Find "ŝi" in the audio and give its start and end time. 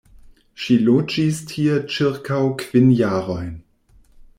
0.63-0.77